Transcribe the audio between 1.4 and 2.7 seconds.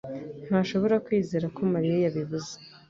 ko Mariya yabivuze.